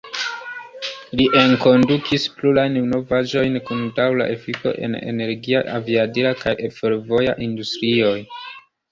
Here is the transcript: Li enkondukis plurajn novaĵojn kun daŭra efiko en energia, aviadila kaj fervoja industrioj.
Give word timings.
Li 1.17 1.25
enkondukis 1.39 2.23
plurajn 2.37 2.79
novaĵojn 2.93 3.59
kun 3.67 3.83
daŭra 3.99 4.25
efiko 4.37 4.71
en 4.87 4.95
energia, 5.11 5.61
aviadila 5.81 6.31
kaj 6.39 6.55
fervoja 6.79 7.37
industrioj. 7.49 8.15